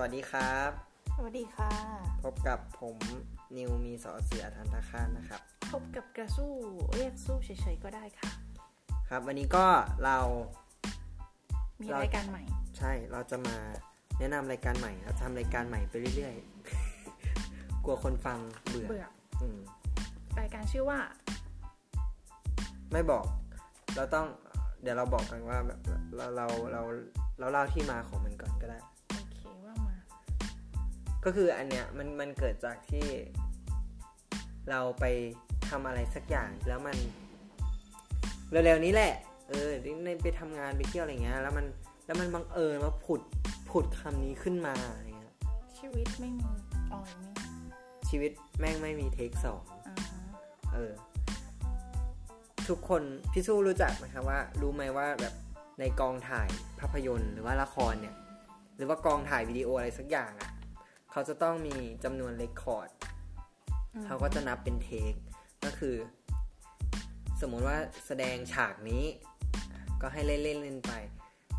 [0.00, 0.70] วัสดีครับ
[1.16, 1.70] สวัสดีค่ะ
[2.24, 2.96] พบกับผม
[3.56, 5.40] นิวมีสอเสือทันตาคารนะครับ
[5.72, 6.52] พบกับกระสู้
[6.94, 8.30] เรียกสู้เฉยๆก็ได้ค่ะ
[9.08, 9.66] ครับวันนี้ก็
[10.04, 10.18] เรา
[11.80, 12.42] มีเรารายการใหม่
[12.78, 13.56] ใช่เราจะมา
[14.18, 18.38] แนะนำรายการใหม่เราทำรายการใหม่ไปเรื่อยๆ กลัวคนฟัง
[18.68, 19.06] เบื่อเบื่อ
[19.42, 19.58] อืม
[20.40, 20.98] รายการชื่อว่า
[22.92, 23.24] ไม่บอก
[23.96, 24.26] เราต้อง
[24.82, 25.80] เดี๋ยวเราบอกกันว่าแบบ
[26.16, 26.82] เราเราเรา
[27.38, 29.01] เราเล่าที่มาของมันก่อนก็ได้โอเคว่ามา
[31.24, 33.06] ก็คืออันเนี้ยมันมันเกิดจากที่
[34.70, 35.04] เราไป
[35.68, 36.96] ทำอะไรสักอย่างแล้วมัน
[38.50, 39.14] เร็วๆนี้แหละ
[39.48, 39.70] เออ
[40.04, 41.66] ในไปทำงานไปเที่ยวอะไรเงี้ย แล้วมัน
[42.06, 43.20] แล้วมันบังเอิญว่าผุด
[43.70, 45.34] ผุดคำนี้ขึ้นมาอะไรเงี้ย
[45.78, 46.50] ชีวิตไม่มี
[46.92, 47.30] ออยไม่
[48.08, 50.22] ชีวิตแม่งไม่มีเทคสองอ่าฮะ
[50.74, 50.92] เออ
[52.68, 53.02] ทุกคน
[53.32, 55.34] พี่สู้รู้จักไหมครับว่า รู้ไหมว่าแบบ
[55.80, 56.48] ในกองถ่าย
[56.80, 58.14] ภาพยนตร์หรือว่าละครเนี่ย
[58.76, 60.50] หรือว่ากองถ่ายวิดีโออะไรสักอย่างอะ่ะ
[61.12, 62.88] เขาจะต้องมีจำนวนเรคคอร์ด
[64.06, 65.12] เขาก็จะนับเป็นเทค
[65.64, 65.96] ก็คือ
[67.40, 69.04] สมมติว่าแสดงฉากนี้
[70.02, 70.92] ก็ให้เล่นเล่นเล่นไป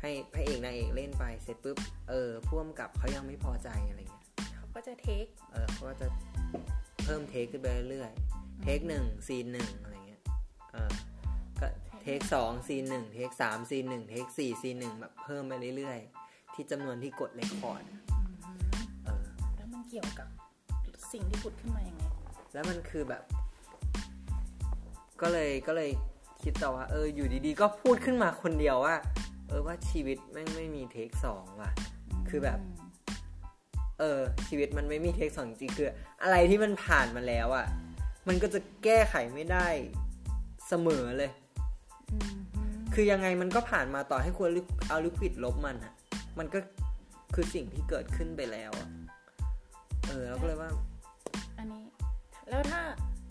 [0.00, 1.78] ให้พระเอกนางเอกเล่นไปเสร็จปุ๊บ
[2.10, 4.24] เออพ่วมกับเขายังไม่พอใจอะไรเงี้ย
[4.56, 6.06] เขาก็จะเทคเออเขาก็จะ
[7.04, 10.22] เพิ่ม take ขึ้นไปเรื่อยๆ take หนึ่ง scene หนึ่งอะไรเงี้ย
[10.72, 10.92] เออ
[11.60, 11.68] ก็
[12.02, 17.82] take สอง scene หนึ่ง take สาม scene หนึ่ง take สี่ scene หนึ่งแบบเพิ่มไปเรื่อยๆ ที่จำนวนที่กด record
[19.94, 20.28] เกี่ยวกับ
[21.12, 22.02] สิ่งที่ผุดขึ้นมาอย่างไง
[22.52, 23.22] แล้วมันคือแบบ
[25.20, 25.90] ก็เลยก็เลย
[26.42, 28.96] คิดต่อว่า เอออยู่ดีๆ ก็พูดขึ้นมาคนเดียวว่า
[29.48, 31.70] เออว่าชีวิตแม่งไม่มี take สองว่ะ
[32.28, 32.58] คือแบบ
[33.98, 35.88] เออ ชีวิตมันไม่มีเทคสองจริงๆคือ
[36.22, 37.66] อะไรที่มันผ่านมาแล้วอะ่ะ
[38.28, 39.66] มันก็จะแก้ไขไม่ได้
[40.68, 41.32] เสมอเลย
[42.12, 44.50] อืมอืมคือยังไงมันก็ผ่านมาต่อให้ควร
[44.88, 45.92] เอาลิควิดลบมันอะ
[46.38, 46.58] มันก็
[47.34, 48.88] คือสิ่งที่เกิดขึ้นไปแล้วอะ
[50.08, 50.70] เออแล้วก็เลยว่า
[51.58, 51.84] อันนี้
[52.50, 52.80] แล้วถ้า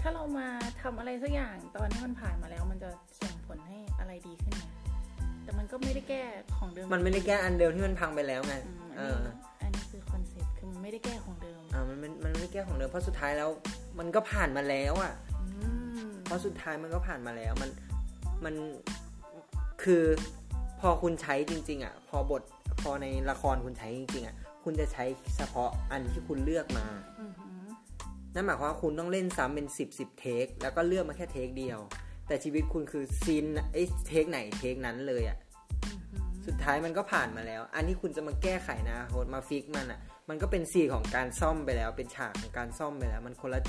[0.00, 0.46] ถ้าเรามา
[0.82, 4.64] ทำอะไรสักอย่างตอนที่มันผ่านมาแล้วมันจะส่งผลให้อะไรดีขึ้นไหม
[5.44, 6.22] แต่มันก็ไม่ได้แก้
[6.58, 13.48] ของเดิม มันไม่ได้แก้อันเดิมที่มันพังไปแล้วไงอืมเออ อันนี้อันนี้คือ concept คือมันไม่ได้แก้ของเดิมอ่ามันมันมันไม่ได้แก้ของเดิมเพราะสุดท้ายแล้ว
[13.98, 15.48] มันก็ผ่านมาแล้วอะอื
[16.08, 17.70] มเพราะสุดท้ายมันก็ผ่านมาแล้วมัน
[18.44, 18.54] มัน
[19.82, 20.04] คือ
[20.80, 22.42] พอคุณใช้จริง ๆอะพอบท
[22.82, 25.04] พอในละครคุณใช้จริง ๆอะ คุณจะใช้
[25.36, 26.86] เฉพาะอันที่คุณเลือกมา
[27.20, 27.64] อือหือ
[28.34, 31.78] นั่นหมายความว่าคุณต้องเล่นซ้ำเป็นสิบสิบ take แล้วก็เลือกมาแค่ take เดียว
[32.26, 35.38] แต่ชีวิตคุณคือซีนไอ้เทคไหนเทคนั้นเลยอะ
[35.84, 43.60] อือหือสุดท้ายมันก็ผ่านมาแล้ว อันที่คุณจะมาแก้ไขนะโคตมาฟิกมันอะมันก็เป็นซีนของการซ่อมไปแล้ว เป็นฉากของการซ่อมไปแล้ว มันคนละ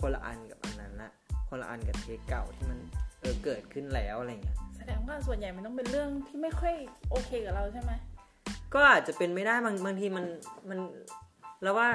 [0.00, 1.10] คนละอันกับอันนั้นละ
[1.48, 2.78] คนละอันกับเทคเก่าที่มัน
[3.20, 6.74] เออเกิดขึ้นแล้วอะไรเงี้ยแสดงว่าส่วนใหญ่มันต้องเป็นเรื่องที่ไม่ค่อย
[7.10, 7.92] โอเคกับเราใช่ไหม
[8.74, 10.24] ก็อาจจะเป็นไม่ได้บางบางทีมัน
[10.68, 10.78] มัน
[11.62, 11.88] แล้วว่า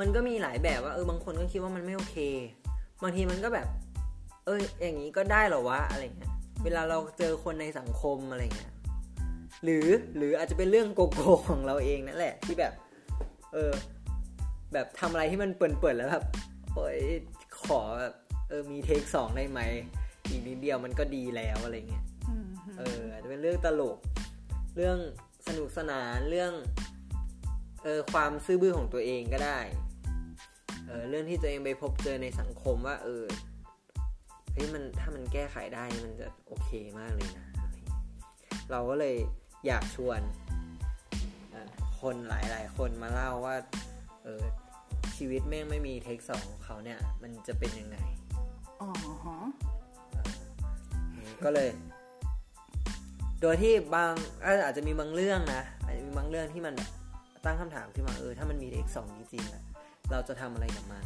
[0.00, 2.16] มันก็มีหลายแบบว่าเออบางคนก็คิดว่ามันไม่โอเค
[3.02, 3.68] บางทีมันก็แบบ
[4.44, 6.32] เอออย่างนี้ก็ได้เหรอวะอะไรเงี้ย
[6.64, 8.72] เวลาเราเจอคนในสังคมอะไรเงี้ย
[9.64, 12.72] หรือหรืออาจจะเป็นเรื่องโกโก้ของเราเองนั่นแหละ ที่แบบ
[13.52, 13.72] เออ
[14.72, 16.24] แบบทำอะไรที่มันเปิดๆแล้วแบบ
[16.74, 17.00] โอ้ย
[17.62, 18.14] ขอแบบ
[18.48, 19.60] เออมีเทคสองได้ไหม
[20.28, 23.96] อีกนิดเดียวมันก็ดีแล้วอะไรเงี้ยอือหือเอออาจจะเป็นเรื่องตลก
[24.80, 25.00] เรื่อง
[25.46, 26.52] สนุกสนานเรื่อง
[27.82, 29.58] เออความซื่อบื้อของตัวเองก็ได้
[30.86, 33.24] เออเรื่องที่ตัวเองไปพบเจอในสังคมว่าเออ
[34.52, 38.00] เฮ้ยมันถ้ามันแก้ไขได้มันจะโอเคมากเลยนะอะไรอย่างเงี้ย
[38.70, 39.16] เราก็เลย
[39.66, 40.20] อยากชวน
[41.50, 43.56] เอ่อคนหลายๆ คนมาเล่าว่า
[44.24, 44.42] เออ
[45.16, 47.96] ชีวิตแม่งไม่มีเทคสองของเขาเนี่ย มันจะเป็นยังไง
[48.80, 48.88] อ๋อ
[49.24, 49.36] ฮะ
[51.44, 51.68] ก็เลย
[53.42, 54.12] โดยที่บาง
[54.64, 56.90] อาจจะมีบางเรื่องนะอาจจะมีบางเรื่องที่มันแบบ
[57.44, 59.62] ตั้งคำถามขึ้นมาเออถ้ามันมี x สองจริงๆอะ
[60.10, 61.04] เราจะทำอะไรกับมัน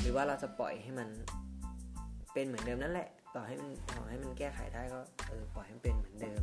[0.00, 1.08] หรือว่าเราจะปล่อยให้มัน
[2.32, 6.42] เป็นเหมือนเดิมนั่นแหละ ต่อให้มันต่อให้มันแก้ไขได้ก็เออปล่อยให้มันเป็นเหมือนเดิม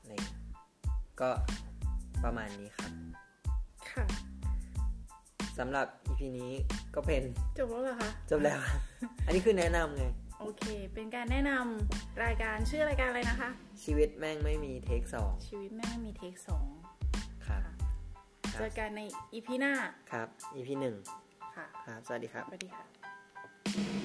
[0.00, 0.38] อะไรอย่างเงี้ย
[1.20, 1.30] ก็
[2.24, 2.92] ประมาณนี้ครับ
[3.90, 4.04] ค่ะ
[5.58, 6.52] สำหรับ EP นี้
[6.94, 7.22] ก็เป็น
[7.58, 8.80] จบแล้วเหรอคะจบแล้วครับ
[9.26, 10.04] อันนี้คือแนะนำไง
[10.44, 13.50] โอเค เป็นการแนะนำรายการชื่อรายการอะไรนะคะ
[13.84, 16.66] ชีวิตแม่งไม่มีเทคสองชีวิตแม่งมีเทคสอง
[17.46, 17.62] ครับ
[18.58, 19.00] เจอกันใน
[19.32, 19.72] อีพีหน้า
[20.12, 20.96] ครับ EP หนึ่ง
[21.56, 24.03] ค่ะ ครับ สวัสดีครับ สวัสดีค่ะ